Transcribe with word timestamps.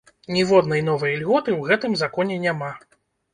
Ніводнай 0.35 0.81
новай 0.87 1.13
ільготы 1.17 1.51
ў 1.59 1.71
гэтым 1.73 1.93
законе 2.01 2.41
няма. 2.49 2.73